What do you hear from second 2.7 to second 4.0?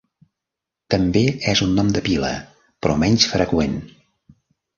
però menys freqüent.